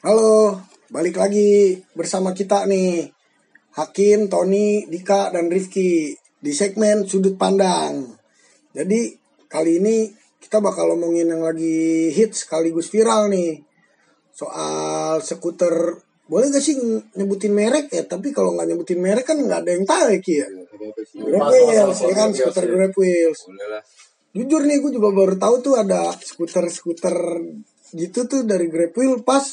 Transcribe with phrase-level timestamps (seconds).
[0.00, 0.56] Halo,
[0.88, 3.04] balik lagi bersama kita nih.
[3.76, 8.08] Hakim, Tony, Dika, dan Rifki di segmen Sudut Pandang.
[8.72, 9.12] Jadi
[9.44, 10.08] kali ini
[10.40, 13.60] kita bakal ngomongin yang lagi hits sekaligus viral nih.
[14.32, 16.80] Soal skuter, boleh gak sih
[17.20, 18.08] nyebutin merek ya?
[18.08, 20.48] Tapi kalau nggak nyebutin merek kan nggak ada yang tahu ya Ki ya.
[21.28, 23.52] Grab Wheels, ya kan skuter Grab Wheels.
[24.32, 27.36] Jujur nih gue juga baru tahu tuh ada skuter-skuter
[27.92, 29.44] gitu tuh dari Grab Wheel pas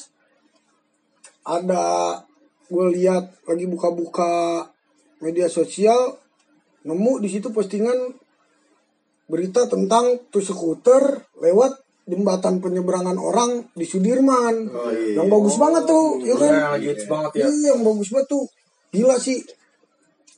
[1.48, 2.20] ada
[2.68, 4.68] gue lihat lagi buka-buka
[5.20, 6.20] media sosial
[6.84, 8.12] nemu di situ postingan
[9.28, 11.04] berita tentang tuh skuter
[11.40, 11.72] lewat
[12.08, 15.20] jembatan penyeberangan orang di Sudirman Oh, iya.
[15.20, 17.48] yang bagus banget tuh ya kan Iya, banget ya.
[17.48, 18.44] Iya, yang bagus banget tuh
[18.92, 19.44] gila sih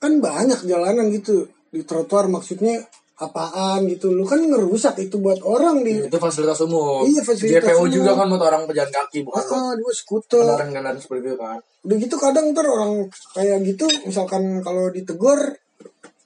[0.02, 2.82] kan banyak jalanan gitu di trotoar maksudnya
[3.20, 7.04] apaan gitu lu kan ngerusak itu buat orang di Itu fasilitas umum.
[7.04, 7.92] Iya, fasilitas JPO umum.
[7.92, 11.60] juga kan buat orang pejalan kaki, bukan ah dua skuter kendaraan-kendaraan seperti itu kan.
[11.84, 15.40] udah gitu kadang ntar orang kayak gitu misalkan kalau ditegur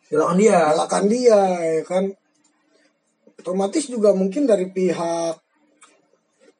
[0.05, 0.69] Silakan dia.
[0.69, 2.13] nyalakan dia ya kan
[3.41, 5.33] otomatis juga mungkin dari pihak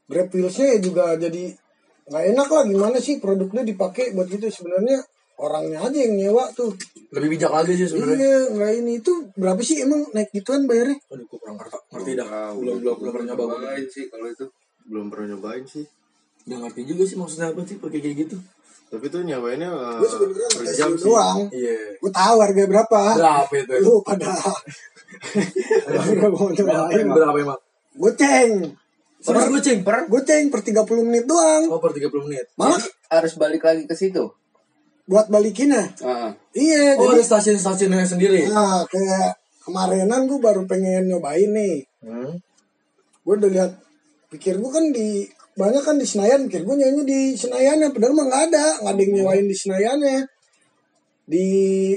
[0.10, 1.54] Grab Wheels-nya ya juga jadi
[2.10, 5.00] nggak enak lah gimana sih produknya dipakai buat gitu sebenarnya
[5.36, 6.72] orangnya aja yang nyewa tuh
[7.10, 8.18] Lebih bijak lagi sih sebenarnya.
[8.18, 12.12] iya nggak ini itu berapa sih emang naik gituan bayarnya Aduh, gue kurang ngerti, ngerti
[12.16, 12.28] dah.
[12.28, 12.58] Tahu.
[12.60, 13.44] Belum belum belum pernah nyoba.
[13.44, 13.54] gua.
[13.56, 14.46] Nyobain sih kalau itu.
[14.84, 15.86] Belum pernah nyobain sih.
[16.44, 18.38] Nggak ngerti juga sih maksudnya apa sih pakai kayak gitu.
[18.90, 21.06] Tapi tuh nyobainnya uh, gue sebenarnya per jam tahu sih.
[21.08, 21.78] doang Iya.
[21.98, 23.74] gue tahu harga berapa Berapa itu?
[23.80, 24.28] lu pada
[25.88, 27.60] harga mau nyobain Berapa emang?
[27.96, 28.52] goceng
[29.24, 30.04] Pernah gue ceng, per?
[30.06, 32.44] goceng per 30 menit doang Oh, per 30 menit.
[32.54, 32.76] malah
[33.08, 34.28] harus balik lagi ke situ.
[35.04, 36.30] Buat balikinnya Heeh.
[36.56, 38.48] iya Oh, jadi ada stasiun-stasiunnya sendiri.
[38.48, 42.36] nah kayak kemarinan gue baru pengen nyobain nih Hmm.
[43.24, 43.72] gue udah lihat
[44.28, 48.12] pikir gue kan di banyak kan di Senayan pikir gue nyanyi di Senayan ya padahal
[48.12, 50.18] mah nggak ada nggak ada yang nyewain di Senayannya
[51.24, 51.48] di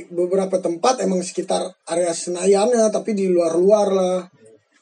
[0.06, 4.18] beberapa tempat emang sekitar area Senayannya tapi di luar-luar lah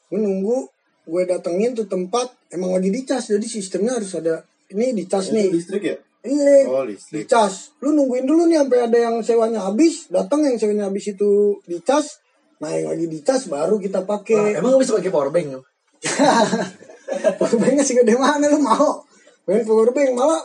[0.08, 0.58] gue nunggu
[1.04, 5.84] gue datengin tuh tempat emang lagi dicas jadi sistemnya harus ada ini dicas nih listrik
[5.84, 5.96] ya?
[6.24, 6.64] Iya.
[6.66, 7.24] Oh, listrik.
[7.24, 7.76] dicas.
[7.78, 10.08] Lu nungguin dulu nih sampai ada yang sewanya habis.
[10.08, 12.18] Datang yang sewanya habis itu dicas.
[12.58, 15.60] Nah yang lagi dicas baru kita Nah, pakai emang bisa pakai power bank?
[17.38, 19.04] powerbanknya sih gede mana lu mau?
[19.44, 20.40] Main powerbank malah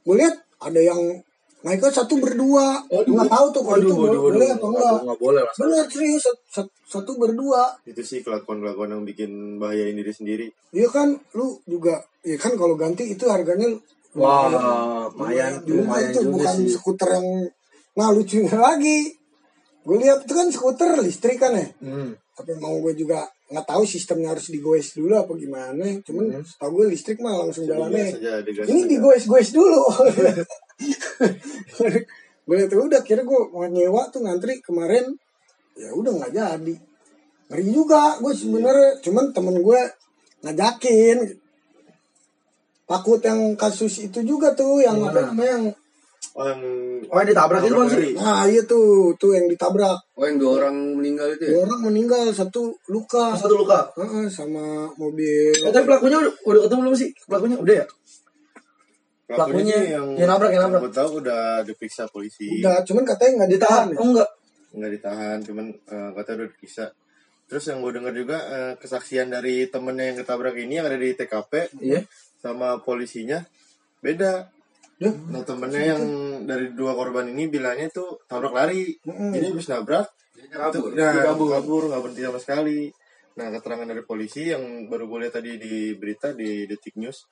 [0.00, 1.00] gue lihat ada yang
[1.60, 2.80] naiknya satu berdua.
[2.88, 4.98] Nggak tahu tuh kalau itu Waduh, boleh atau enggak.
[5.04, 5.54] Nggak boleh lah.
[5.54, 7.74] bener serius sat- sat- satu berdua.
[7.84, 10.46] Itu sih kelakuan-kelakuan yang bikin bahayain diri sendiri.
[10.70, 13.66] iya kan lu juga iya kan kalau ganti itu harganya
[14.18, 16.70] Wah, lumayan, juga lumayan itu juga bukan sih.
[16.74, 17.28] skuter yang
[17.94, 19.00] nah lucunya lagi.
[19.80, 21.66] Gue lihat itu kan skuter listrik kan ya?
[21.80, 22.12] Hmm.
[22.30, 23.20] tapi mau gue juga
[23.52, 25.84] nggak tahu sistemnya harus digoes dulu apa gimana.
[26.02, 26.42] Cuman Hmm.
[26.42, 28.16] setahu gue listrik mah langsung jalannya.
[28.16, 29.84] aja ini digoes-goes dulu.
[32.48, 35.12] Gue lihat udah kira gue mau nyewa tuh ngantri kemarin.
[35.76, 36.74] Ya udah nggak jadi.
[37.46, 39.80] Ngeri juga gue sebenernya cuman temen gue
[40.40, 41.18] ngajakin
[42.90, 45.66] takut yang kasus itu juga tuh yang apa namanya yang
[46.30, 46.62] Oh, yang
[47.06, 47.96] Oh, yang ditabrak itu bang sih?
[47.96, 48.10] lari.
[48.14, 48.86] nah iya tuh
[49.16, 51.50] tuh yang ditabrak Oh yang dua orang meninggal itu ya?
[51.52, 53.90] dua orang meninggal satu luka Satu luka.
[53.96, 54.62] Heeh, sama
[54.94, 57.10] mobil Eh, tapi pelakunya udah, udah ketemu belum sih?
[57.24, 57.86] Pelakunya udah ya?
[59.26, 60.80] Pelakunya yang, yang nabrak, yang nabrak.
[60.82, 62.50] Gue tahu udah diperiksa polisi.
[62.58, 63.96] udah cuman katanya nggak ditahan ya.
[63.96, 64.30] Oh enggak.
[64.70, 66.84] Nggak ditahan, cuman uh, katanya udah diperiksa.
[67.46, 71.10] Terus yang gue dengar juga eh, kesaksian dari temennya yang ketabrak ini yang ada di
[71.12, 72.06] TKP Iya.
[72.40, 73.44] Sama polisinya
[74.00, 74.48] beda.
[75.00, 75.16] Duh.
[75.32, 76.02] Nah temennya yang
[76.44, 78.96] dari dua korban ini bilangnya tuh tabrak lari.
[79.08, 79.32] Mm-mm.
[79.32, 80.06] Jadi habis nabrak,
[80.52, 80.92] kabur.
[80.92, 81.48] nah, kabur.
[81.56, 82.80] kabur, nggak berhenti sama sekali.
[83.40, 87.24] Nah keterangan dari polisi yang baru gue lihat tadi di berita di Detik News,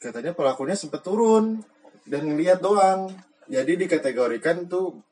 [0.00, 1.60] katanya pelakunya sempat turun
[2.08, 3.12] dan ngeliat doang.
[3.46, 5.05] Jadi dikategorikan tuh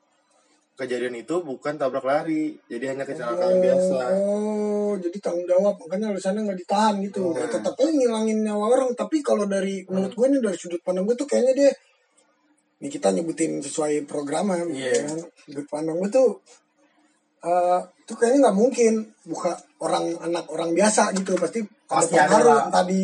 [0.75, 3.99] kejadian itu bukan tabrak lari, jadi hanya kecelakaan biasa.
[4.19, 7.31] Oh, jadi tanggung jawab makanya alasannya nggak ditahan gitu.
[7.31, 7.43] Nah.
[7.43, 8.91] Ya, tetap aja ngilangin nyawa orang.
[8.91, 11.71] Tapi kalau dari menurut gue nih dari sudut pandang gue tuh kayaknya dia
[12.83, 14.63] ini kita nyebutin sesuai program ya.
[14.67, 14.93] Iya.
[15.07, 15.19] kan.
[15.47, 16.29] Sudut pandang gue tuh
[17.45, 22.49] eh tuh kayaknya nggak mungkin buka orang anak orang biasa gitu pasti Pasti ada pengaruh
[22.49, 22.65] lah.
[22.67, 23.01] entah di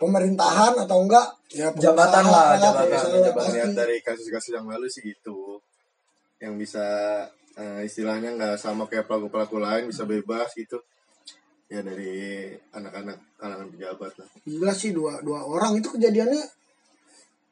[0.00, 3.52] pemerintahan atau enggak ya Jabatan lah, jabatan, jabatan.
[3.52, 5.36] Lihat dari kasus-kasus yang lalu sih itu,
[6.40, 6.84] yang bisa
[7.56, 10.80] eh, istilahnya nggak sama kayak pelaku-pelaku lain bisa bebas gitu.
[11.66, 14.28] Ya dari anak-anak kalangan pejabat lah.
[14.46, 16.42] Gila sih dua dua orang itu kejadiannya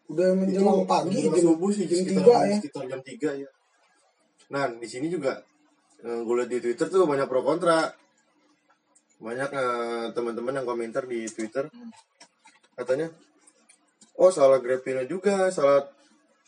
[0.04, 2.56] udah menjelang pagi menjelang jam, subuh sih jam tiga ya.
[2.60, 3.50] sekitar jam 3 ya.
[4.52, 5.40] Nah, di sini juga
[6.04, 7.88] eh, gue lihat di Twitter tuh banyak pro kontra.
[9.18, 11.66] Banyak eh, teman-teman yang komentar di Twitter
[12.74, 13.06] katanya
[14.18, 15.86] oh salah grapilnya juga salah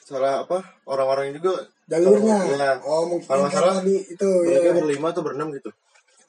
[0.06, 2.70] salah apa orang-orangnya juga jalurnya Iya.
[2.80, 5.70] oh mungkin Kalau salah, tadi itu mereka ya berlima atau berenam gitu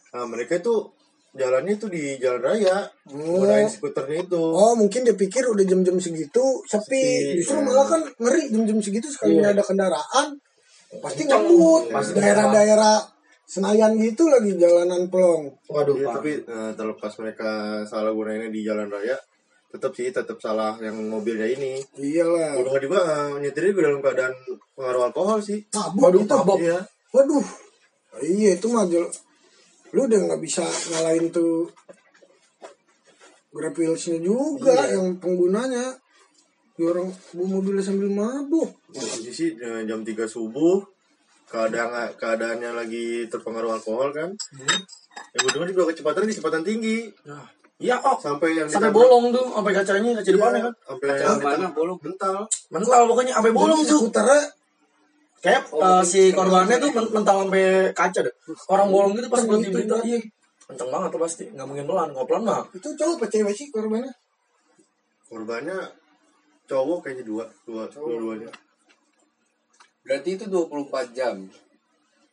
[0.10, 0.74] nah mereka itu
[1.32, 3.46] jalannya itu di jalan raya Oh.
[3.46, 6.98] gunain skuternya itu Oh mungkin dia pikir udah jam-jam segitu sepi.
[6.98, 7.64] Sepi, Justru ya.
[7.64, 9.54] malah kan ngeri jam-jam segitu sekali Iya.
[9.54, 10.28] ada kendaraan
[10.98, 11.94] pasti ngebut.
[11.94, 12.98] Pasti daerah-daerah
[13.48, 15.48] Senayan gitu lagi jalanan pelong.
[15.72, 16.20] Waduh, Pak.
[16.20, 17.50] tapi eh, terlepas mereka
[17.86, 19.16] salah gunainnya di jalan raya
[19.68, 22.56] tetap sih tetap salah yang mobilnya ini Iyalah.
[22.56, 24.34] udah juga eh, nyetirnya juga dalam keadaan
[24.74, 26.58] pengaruh alkohol sih Mabuk Waduh, mabok.
[26.58, 26.80] iya
[27.10, 27.46] Waduh.
[28.18, 28.88] Iya itu mah
[29.88, 31.68] lu udah nggak bisa ngalahin tuh
[33.50, 34.96] Grab Wheels-nya juga Iya.
[34.96, 35.98] yang penggunanya
[36.74, 38.70] Dia orang bawa mobilnya sambil mabuk.
[38.88, 40.78] posisi sih eh, jam 3 subuh
[41.44, 44.30] keadaan keadaannya lagi terpengaruh alkohol kan
[45.34, 47.42] yang kedua juga kecepatannya kecepatan tinggi Nah,
[47.78, 48.18] Iya kok.
[48.18, 50.74] sampai yang Sampai ditabrak- bolong tuh, sampai kacanya, kaca depannya Iya, kan.
[50.84, 51.98] sampai Kaca yang mana bolong?
[52.02, 52.36] mental
[52.68, 54.00] Mental pokoknya sampai bolong tuh.
[54.02, 54.42] skuternya
[55.38, 57.64] Kayak eh, si korbannya tuh men- mental sampai
[57.94, 58.34] kaca deh.
[58.68, 59.96] Orang bolong gitu pas buat di gitu, berita.
[60.02, 60.20] Iya.
[60.66, 61.46] Kenceng banget tuh pasti.
[61.48, 62.10] Nggak mungkin pelan.
[62.12, 62.62] Kalau pelan mah.
[62.74, 64.12] itu cowok apa cewek sih korbannya?
[65.24, 65.78] korbannya
[66.66, 68.48] cowok kayaknya dua dua dua-duanya
[70.02, 71.36] Berarti itu 24 jam.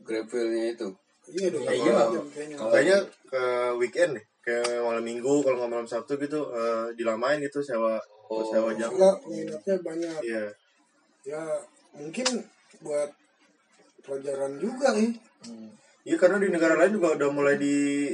[0.00, 0.88] Gravelnya itu.
[1.28, 1.62] Iya dong.
[1.62, 1.94] Ya, iya.
[2.24, 2.56] kayaknya.
[2.64, 2.96] kayaknya
[3.26, 3.42] ke
[3.76, 8.40] weekend deh kayak malam minggu kalau nggak malam sabtu gitu eh, dilamain gitu sewa Oh.
[8.42, 10.20] sewa jam Enggak, minatnya banyak.
[10.22, 10.44] iya
[11.24, 11.40] Ya,
[11.92, 12.24] mungkin
[12.80, 13.12] buat
[14.00, 15.12] pelajaran juga nih.
[16.04, 18.12] iya karena di negara lain juga udah mulai di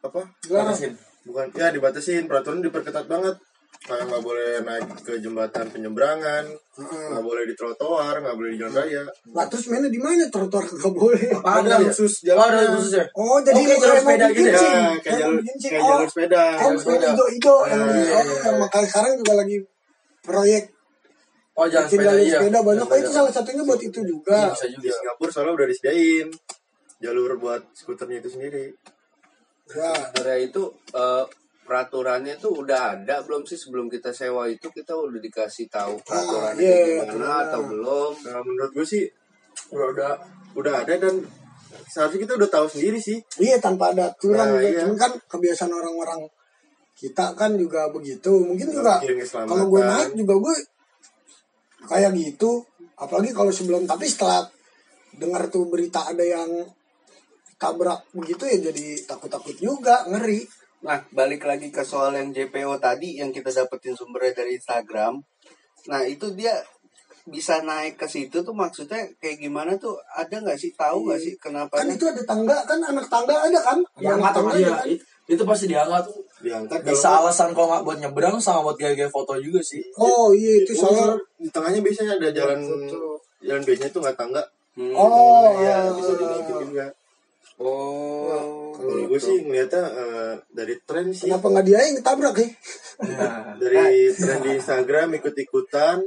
[0.00, 0.72] apa Dilarang.
[0.72, 0.92] Batasin.
[1.24, 3.36] bukan ya dibatasin peraturan diperketat banget
[3.84, 6.44] kayak nggak boleh naik ke jembatan penyeberangan
[6.76, 10.64] nggak boleh di trotoar nggak boleh di jalan raya Lah terus mainnya di mana trotoar
[10.64, 11.28] kagak boleh?
[11.36, 11.90] Ada ya?
[11.92, 13.04] khusus Oh, ada jalan khusus ya?
[13.12, 14.58] Oh, jadi Oke, jalur sepeda gitu ya?
[14.58, 17.08] ya kayak jalur kayak Oh, jalur sepeda Oh, jalur sepeda.
[17.12, 18.40] ido-ido yang Ah, di iya, oh, iya.
[18.42, 19.56] yang makanya sekarang juga lagi
[20.20, 20.64] proyek
[21.56, 22.38] Oh, jalan sepeda jalur iya.
[22.38, 22.84] sepeda banyak.
[22.84, 23.16] Jalan Oh, itu sepeda.
[23.16, 24.38] salah satunya buat itu Iya, juga.
[24.50, 24.92] bisa di juga.
[24.92, 26.28] Singapura soalnya udah disediain
[26.96, 28.66] jalur buat skuternya itu sendiri
[29.66, 30.62] Ya, Sebenarnya itu
[30.94, 31.24] eh,
[31.66, 36.62] peraturannya tuh udah ada belum sih sebelum kita sewa itu kita udah dikasih tahu peraturannya
[36.62, 37.44] iya, kayak gimana aturan.
[37.50, 38.12] atau belum?
[38.24, 39.04] nah, menurut gue sih
[39.74, 40.12] Udah udah.
[40.54, 41.14] udah ada dan
[41.88, 44.68] seharusnya kita udah tahu sendiri sih iya tanpa ada aturan Nah, juga.
[44.68, 44.80] iya.
[44.86, 46.20] Cuman kan kebiasaan orang-orang
[46.94, 48.32] kita kan juga begitu.
[48.40, 48.96] Mungkin juga
[49.44, 50.56] kalau gue naik juga gue
[51.84, 52.64] kayak gitu.
[52.96, 54.48] Apalagi kalau sebelum tapi setelah
[55.12, 56.48] dengar tuh berita ada yang
[57.56, 60.44] tabrak begitu ya jadi takut-takut juga ngeri.
[60.86, 65.18] Nah, balik lagi ke soal yang JPO tadi yang kita dapetin sumbernya dari Instagram.
[65.86, 66.54] Nah, itu dia
[67.26, 71.34] bisa naik ke situ tuh maksudnya kayak gimana tuh ada nggak sih tahu nggak sih
[71.42, 73.82] kenapa Kan itu ada tangga kan anak tangga ada kan?
[73.98, 74.70] Diangkat anak sama tangga dia.
[74.70, 74.86] kan?
[74.86, 76.06] It- Itu pasti diangkat.
[76.38, 79.82] diangkat Bisa kalau alasan kalau nggak buat nyebrang sama buat gaya-gaya foto juga sih.
[79.98, 83.18] Oh iya itu Oh, soalnya di tengahnya biasanya ada jalan Foto.
[83.42, 84.42] jalan biasanya tuh nggak tangga
[84.76, 84.92] Hmm.
[84.92, 85.90] Oh, ya ah.
[85.90, 86.86] bisa juga
[87.58, 88.65] Oh.
[88.86, 92.48] Kalau gue sih ngeliatnya eh, dari tren sih kenapa nggak dia yang ditabrak ya?
[93.02, 95.98] Nah, dari tren di Instagram ikut-ikutan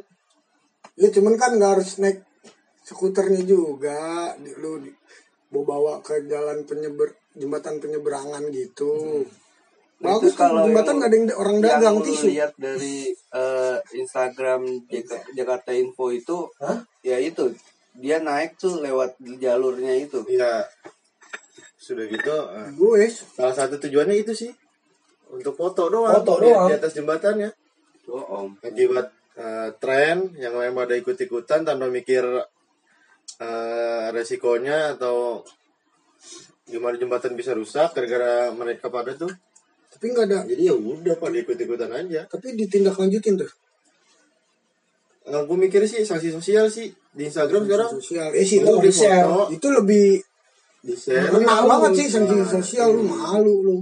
[1.00, 2.20] Ya cuman kan nggak harus naik
[2.84, 4.92] skuternya juga, di, lu di,
[5.48, 9.24] bawa bawa ke jalan penyeber jembatan penyeberangan gitu.
[10.00, 12.26] Bagus Itu kan kalau jembatan yang- nggak ada yang orang yang dagang lu tisu.
[12.36, 16.84] lihat dari eh, Instagram Jaka- Jakarta Info itu Hah?
[17.00, 17.48] ya itu
[17.96, 20.64] dia naik tuh lewat jalurnya itu ya
[21.90, 22.36] sudah gitu
[22.78, 24.52] Gue salah satu tujuannya itu sih
[25.34, 26.70] untuk foto doang Foto di, doang.
[26.70, 27.50] di atas jembatannya
[28.10, 32.26] oh om akibat eh, tren yang lain pada ikut-ikutan tanpa mikir
[33.42, 35.42] eh, resikonya atau
[36.70, 39.34] gimana jembatan bisa rusak gara-gara mereka pada tuh
[39.90, 40.40] tapi nggak ada.
[40.46, 43.50] jadi ya udah pada ikut-ikutan aja Tapi ditindak lanjutin tuh.
[45.30, 48.30] Nah, gue mikir sih sanksi sosial sih di Instagram sekarang Sosial.
[48.34, 49.50] Eh sih itu, Lu di di-share.
[49.50, 50.22] itu lebih
[50.80, 53.78] di share Kena banget sih sanksi sosial lu malu lu.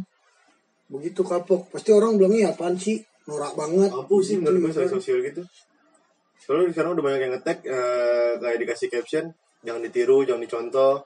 [0.87, 2.97] Begitu kapok, pasti orang bilangnya "Ya apaan sih?
[3.27, 3.91] Norak banget.
[3.91, 5.43] Mampu sih Gitu, menurut gue sanksi sosial gitu
[6.37, 9.25] soalnya sekarang udah banyak yang ngetek eh, kayak dikasih caption
[9.67, 11.03] jangan ditiru jangan dicontoh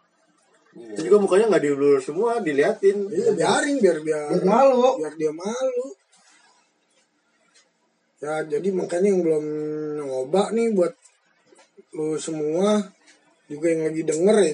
[0.94, 5.02] itu juga mukanya nggak diulur semua diliatin Iya, biarin biar biar Biar malu.
[5.02, 5.86] biar dia malu.
[8.22, 9.46] Ya, jadi makanya yang belum
[9.98, 10.94] nyoba nih buat
[11.98, 12.78] lu semua
[13.50, 14.52] juga yang lagi denger ya.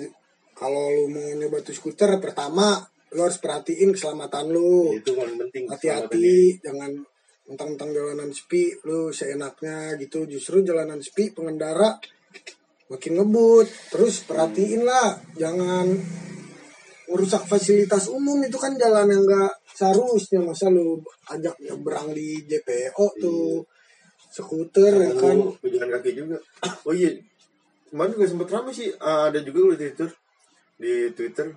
[0.57, 2.81] Kalau lu mau nyoba tuh skuter pertama
[3.13, 4.91] lu harus perhatiin keselamatan lu.
[4.97, 6.91] itu paling penting Hati-hati, jangan
[7.47, 10.27] mentang-mentang jalanan sepi lu seenaknya gitu.
[10.27, 11.95] Justru jalanan sepi pengendara
[12.91, 13.67] makin ngebut.
[13.93, 15.87] Terus perhatiin lah, jangan
[17.07, 20.99] merusak fasilitas umum itu kan jalan yang enggak seharusnya masa lu
[21.31, 23.63] ajak nyebrang di JPO tuh
[24.27, 26.37] skuter ya kan pejalan kaki juga.
[26.83, 27.15] Oh iya,
[27.87, 28.91] kemarin juga sempat ramai sih.
[28.99, 30.11] Ah, ada juga di Twitter,
[30.77, 31.49] di Twitter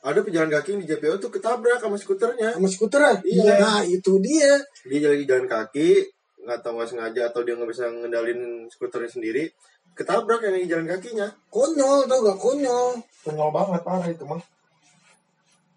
[0.00, 2.56] ada pejalan kaki yang di JPO tuh ketabrak sama skuternya.
[2.56, 3.14] sama skuter ya?
[3.20, 3.52] Iya.
[3.60, 4.56] nah itu dia
[4.88, 6.08] Dia lagi jalan kaki,
[6.40, 9.44] nggak tahu nggak sengaja atau dia nggak bisa ngendalin skuternya sendiri,
[9.92, 11.28] ketabrak yang lagi jalan kakinya.
[11.52, 14.40] konyol tau gak konyol Konyol banget parah itu mah.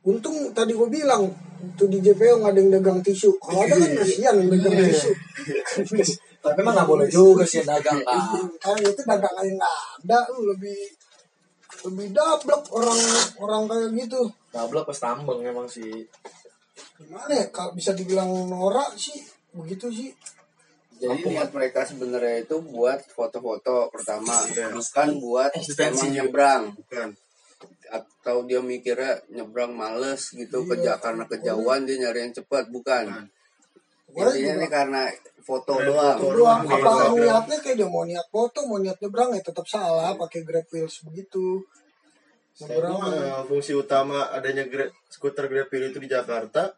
[0.03, 1.27] untung tadi gue bilang
[1.75, 5.11] tuh di JPO nggak ada yang dagang tisu kalau ada kan kasihan yang dagang tisu
[6.43, 8.19] Tapi emang nggak boleh juga sih dagang kan.
[8.59, 10.79] kayak itu dagangan yang nggak ada lu lebih
[11.83, 12.99] lebih dablek orang
[13.37, 16.05] orang kayak gitu Double pas tambeng emang sih.
[16.95, 19.17] gimana ya kalau bisa dibilang norak sih
[19.51, 20.09] begitu sih
[20.93, 24.71] Jadi niat mereka sebenarnya itu buat foto-foto pertama, Iya.
[24.71, 26.07] bukan buat Eksistensi.
[26.07, 26.63] emang nyebrang.
[26.79, 27.07] Bukan.
[27.91, 30.95] Atau dia mikirnya nyebrang males gitu Iya.
[30.97, 33.05] karena kejauhan dia nyari yang cepat, bukan.
[33.09, 33.27] Gua
[34.13, 35.01] Intinya juga- nih karena
[35.41, 36.17] foto Karena doang.
[36.17, 36.61] foto doang.
[36.61, 37.13] Di apa Instagram.
[37.19, 40.95] niatnya kayak dia mau niat foto mau niat nyebrang ya tetap salah pakai grab wheels
[41.03, 41.65] begitu.
[42.53, 46.69] Nyebrang eh, fungsi utama adanya Grab- skuter Grab Wheel itu di Jakarta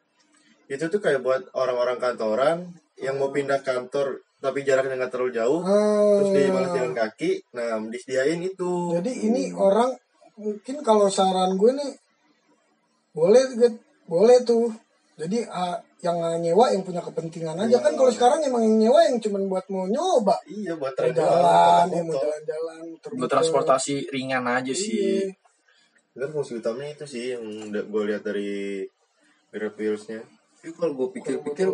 [0.65, 2.57] itu tuh kayak buat orang-orang kantoran
[2.95, 7.75] yang mau pindah kantor tapi jaraknya nggak terlalu jauh terus dia malas jalan kaki nah
[7.85, 8.95] disediain itu.
[8.95, 9.91] Jadi ini orang
[10.35, 11.91] mungkin kalau saran gue nih
[13.11, 13.43] boleh
[14.05, 14.71] boleh tuh.
[15.15, 15.75] Jadi ah,
[16.05, 19.65] yang nyewa yang punya kepentingan aja kan kalau sekarang emang yang nyewa yang cuman buat
[19.73, 22.81] mau nyoba iya buat jalan ya mau jalan-jalan.
[23.17, 25.25] Buat transportasi ringan aja sih.
[25.25, 25.33] Iya.
[26.15, 27.43] Kan fungsi utamanya itu sih yang
[27.73, 28.85] gue lihat dari
[29.51, 30.21] Grab Wheels-nya
[30.61, 31.67] Tapi kalau gue pikir-pikir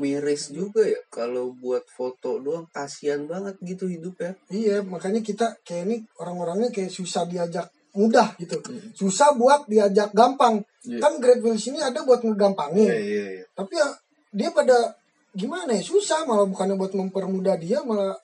[0.00, 4.32] miris juga ya kalau buat foto doang kasihan banget gitu hidup ya.
[4.50, 8.60] Iya, makanya kita kayak ini orang-orangnya kayak susah diajak mudah gitu.
[8.92, 10.60] Susah buat diajak gampang.
[10.84, 11.00] Iya.
[11.00, 12.86] Kan Great Wheels ini ada buat ngegampangin.
[12.86, 13.88] iya iya iya Tapi ya
[14.30, 14.94] dia pada
[15.32, 18.14] gimana ya susah malah bukannya buat mempermudah dia malah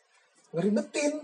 [0.52, 1.18] ngeribetin.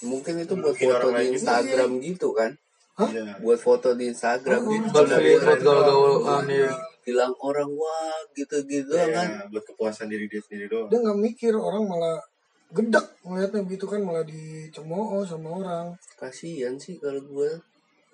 [0.00, 2.50] Mungkin itu buat Mungkin foto di Instagram gitu kan.
[2.98, 3.10] Hah?
[3.12, 3.38] Iya.
[3.38, 4.86] Buat foto di Instagram Oh, gitu.
[4.90, 5.08] Buat
[5.44, 6.70] buat gaul-gaulan nih.
[7.08, 9.28] bilang orang wah gitu-gitu Iya, kan.
[9.48, 12.20] buat kepuasan diri dia sendiri doang Dia nggak mikir orang malah
[12.68, 15.86] gedek ngeliatnya gitu kan malah dicemooh sama orang.
[16.20, 17.50] Kasihan sih kalau gue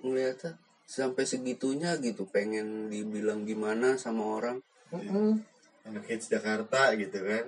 [0.05, 4.59] ngeliatnya sampai segitunya gitu pengen dibilang gimana sama orang.
[4.95, 5.43] Mm-mm.
[5.85, 7.45] anak hits Jakarta gitu kan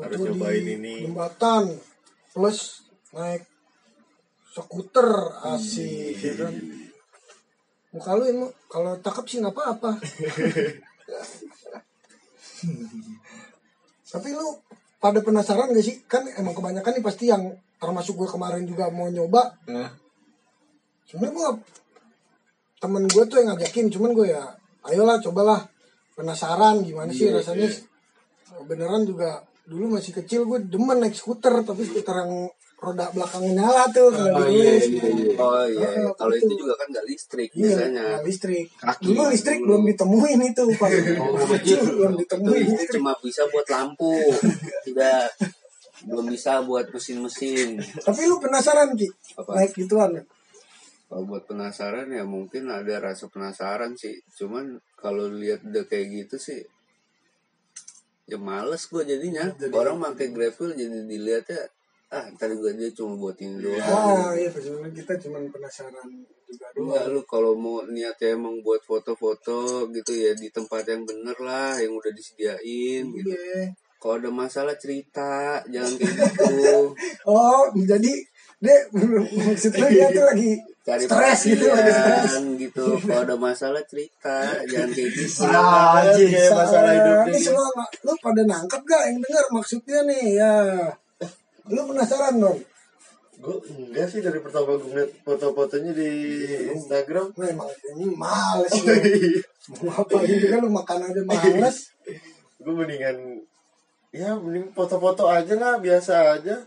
[0.00, 0.94] Harus Foto cobain di ini.
[1.04, 1.76] jembatan
[2.32, 3.44] plus naik
[4.50, 5.10] skuter
[5.54, 6.54] asik ya kan.
[7.90, 9.98] Muka lu emang kalau cakep sih nggak apa-apa.
[14.10, 14.48] Tapi lu
[15.00, 16.04] pada penasaran gak sih?
[16.04, 17.48] Kan emang kebanyakan nih pasti yang
[17.80, 19.56] termasuk gue kemarin juga mau nyoba.
[19.66, 19.88] Nah,
[21.08, 21.48] Sebenarnya gue
[22.78, 24.46] temen gue tuh yang ngajakin, cuman gue ya
[24.86, 25.60] ayolah cobalah
[26.14, 27.66] penasaran gimana sih Iya, rasanya.
[27.66, 28.62] iya.
[28.62, 32.46] Beneran juga dulu masih kecil gue demen naik skuter tapi skuter yang
[32.80, 34.56] roda belakangnya nyala tuh kalau Oh, dulu.
[34.56, 35.32] iya, iya, iya.
[35.36, 38.04] Oh iya, Ah, kalau itu juga kan nggak listrik Iya, biasanya.
[38.10, 38.66] nggak listrik.
[38.74, 39.04] Kaki.
[39.04, 40.92] Dulu listrik belum ditemuin itu pas
[41.60, 42.60] kecil belum Itu ditemuin.
[42.64, 44.16] listrik cuma bisa buat lampu,
[44.88, 45.28] tidak
[46.00, 47.76] belum bisa buat mesin-mesin.
[47.78, 49.08] Tapi lu penasaran Ki?
[49.36, 49.50] Apa?
[49.54, 50.16] Naik gituan.
[51.04, 54.16] Kalau buat penasaran ya mungkin ada rasa penasaran sih.
[54.32, 56.62] Cuman kalau lihat udah kayak gitu sih
[58.24, 59.50] ya males gue jadinya.
[59.70, 61.66] Orang pakai gravel jadi dilihatnya
[62.10, 63.78] ah ntar gue dia cuma buat ini doang.
[63.78, 66.10] Ah iya sebenarnya kita cuma penasaran
[66.42, 67.14] juga Enggak doang.
[67.14, 71.94] lu kalau mau niatnya emang buat foto-foto gitu ya di tempat yang bener lah yang
[71.94, 73.30] udah disediain gitu.
[73.30, 73.70] Iya.
[73.96, 76.82] Kalau ada masalah cerita jangan kayak gitu.
[77.30, 78.12] Oh jadi
[78.60, 82.32] dia maksudnya dia tuh lagi Cari stres gitu lagi stres.
[82.58, 82.84] gitu.
[82.98, 84.36] Kalau ada masalah cerita
[84.66, 85.46] jangan kayak gitu.
[85.46, 87.68] Sama aja masalah hidupnya Ini semua
[88.02, 90.54] lu pada nangkep gak yang dengar maksudnya nih ya.
[91.70, 92.58] Lu penasaran dong?
[93.40, 96.10] gue enggak sih dari pertama gue ngeliat foto-fotonya di
[96.76, 98.92] Instagram Lu emang ini males lu.
[99.80, 101.76] Mau apa gitu kan lu makan aja males.
[102.62, 103.16] gue mendingan
[104.12, 106.60] ya mending foto-foto aja lah biasa aja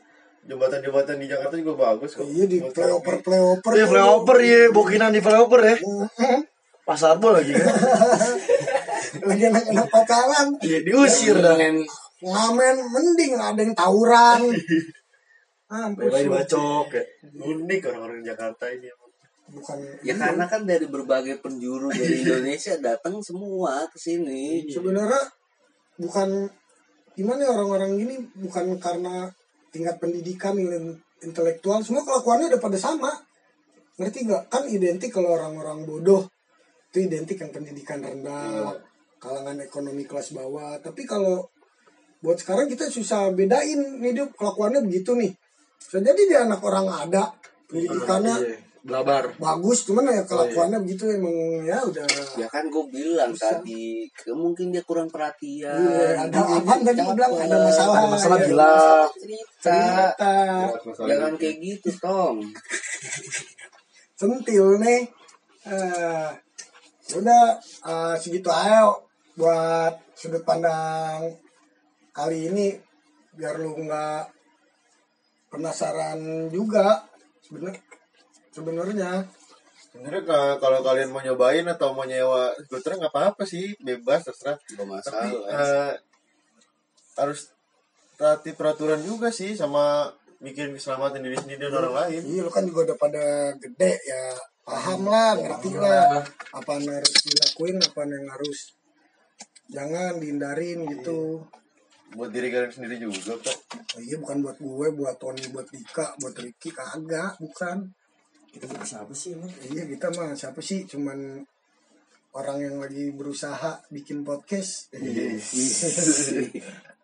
[0.44, 2.74] jembatan-jembatan di Jakarta juga bagus kok Iya di kami.
[2.74, 3.72] playoper.
[3.78, 5.76] Iya, flyover ya, bokinan di flyover ya.
[6.84, 7.64] Pasar bol lagi kan.
[9.30, 10.48] Lagi anak-anak pacaran.
[10.60, 11.56] Iya, diusir dah.
[12.24, 14.42] Ngamen mending ada yang tawuran.
[15.74, 17.04] Hampir Lagi bacok ya.
[17.34, 18.88] unik orang-orang di Jakarta ini
[19.44, 19.76] bukan
[20.06, 24.64] ya karena kan dari berbagai penjuru dari Indonesia datang semua ke sini.
[24.70, 25.20] sebenarnya
[26.00, 26.48] bukan
[27.14, 29.28] gimana ya orang-orang gini bukan karena
[29.74, 31.82] tingkat pendidikan in- intelektual.
[31.82, 33.10] Semua kelakuannya udah pada sama.
[33.98, 34.44] Ngerti nggak?
[34.54, 36.30] Kan identik kalau orang-orang bodoh.
[36.94, 38.78] Itu identik yang pendidikan rendah
[39.18, 40.78] kalangan ekonomi kelas bawah.
[40.84, 41.50] Tapi kalau
[42.24, 45.36] buat sekarang kita susah bedain nih dia kelakuannya begitu nih
[45.78, 47.30] bisa jadi dia anak orang ada
[47.68, 49.32] pendidikannya Iya, Blabar.
[49.38, 52.04] bagus cuman ya kelakuannya begitu emang ya udah
[52.36, 55.72] Ya kan gue bilang tadi, ke- mungkin dia kurang perhatian.
[55.72, 58.46] Iya, ada apa tadi gua bilang ada masalah Ada masalah ya.
[58.46, 58.76] gila.
[59.08, 59.76] Cerita.
[60.20, 60.36] Cerita.
[61.08, 62.44] Jangan kayak gitu, Tong.
[64.20, 65.02] centil nih
[65.66, 66.30] eh
[67.14, 67.44] udah
[67.84, 68.88] eh, segitu aja
[69.34, 71.28] buat sudut pandang
[72.14, 72.78] kali ini
[73.34, 74.24] biar lu nggak
[75.50, 77.04] penasaran juga
[77.42, 77.82] sebenarnya
[78.52, 79.12] sebenarnya
[79.84, 84.58] Sebenarnya ka- kalau kalian mau nyobain atau mau nyewa skuter nggak apa-apa sih, bebas terserah.
[84.58, 85.38] Gak Tapi masalah.
[85.54, 85.94] eh,
[87.14, 87.54] harus
[88.18, 90.10] taati peraturan juga sih sama
[90.42, 92.22] mikirin keselamatan diri sendiri dan orang lain.
[92.26, 94.24] iya lu kan juga udah pada gede ya
[94.66, 98.60] paham lah ngerti lah apa yang harus dilakuin apa yang harus
[99.70, 101.46] jangan dihindarin gitu
[102.14, 103.58] Buat diri kalian sendiri juga kok.
[103.98, 107.90] Oh, iya bukan buat gue, buat Tony, buat Dika, buat Ricky kagak, bukan.
[108.54, 109.50] Kita bukan siapa sih emang?
[109.66, 111.42] Iya kita mah siapa sih cuman
[112.38, 114.90] orang yang lagi berusaha bikin podcast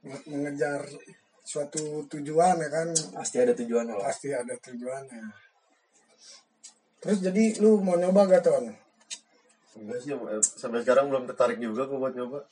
[0.06, 0.86] buat mengejar
[1.42, 2.88] suatu tujuan ya kan
[3.18, 4.06] Pasti ada tujuannya lah.
[4.06, 5.22] pasti ada tujuannya.
[7.02, 8.66] Terus jadi lu mau nyoba gak Ton?
[9.80, 12.46] Enggak sih, eh, sampai sekarang belum tertarik juga kok buat nyoba.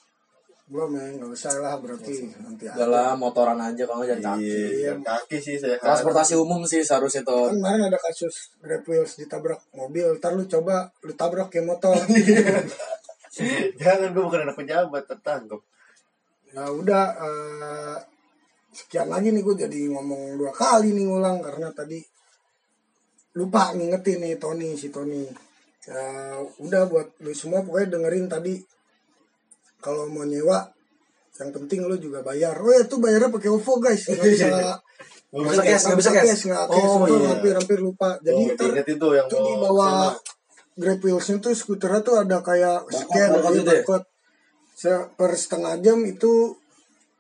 [0.67, 2.75] Belum ya, nggak usah lah berarti nanti aja.
[2.75, 4.51] Udah lah, motoran aja kalau nggak jalan kaki.
[4.83, 5.79] Iya, kaki sih saya.
[5.79, 7.47] Transportasi umum sih seharusnya Kan tuh.
[7.55, 11.95] kemarin ada kasus Grab Wheels ditabrak mobil, ntar lu coba lu tabrak ke motor.
[13.79, 15.62] Jangan, gue bukan anak pejabat, tertangkap.
[16.47, 17.97] ya udah eh,
[18.71, 22.00] sekian lagi nih gue jadi ngomong dua kali nih ngulang karena tadi
[23.36, 25.27] lupa ngingetin nih Tony si Tony
[25.83, 28.53] ya udah buat lu semua pokoknya dengerin tadi
[29.88, 30.67] kalau mau nyewa
[31.38, 34.48] yang penting lu juga bayar oh ya tuh bayarnya pakai OVO guys nggak bisa
[35.27, 36.43] Nggak bisa cash, nggak bisa cash.
[36.47, 37.28] nggak Oh, iya.
[37.30, 40.15] hampir hampir lupa jadi Oh, ntar inget itu yang itu di bawah.
[40.73, 43.71] Grab Wheelsnya tuh skuternya tuh ada kayak scan barcode gitu
[44.78, 44.97] ya?
[45.10, 46.54] per setengah jam itu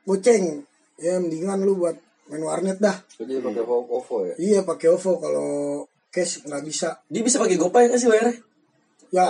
[0.03, 0.63] goceng
[0.95, 4.33] ya mendingan lu buat main warnet dah Jadi pakai OVO ya.
[4.37, 5.49] iya pakai OVO kalau
[6.07, 8.35] cash nggak bisa Dia bisa pakai GoPay nggak sih bayarnya?
[9.13, 9.29] Ya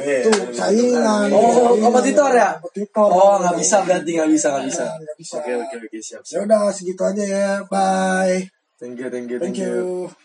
[0.00, 1.82] itu saingan Oh, Saingan.
[1.86, 2.50] kompetitor ya?
[2.58, 4.84] kompetitor Oh, nggak bisa berarti nggak bisa nggak bisa.
[4.90, 6.46] nggak bisa Oke oke oke siap ya siap.
[6.46, 8.42] udah segitu aja ya bye
[8.74, 10.23] Thank you thank you thank you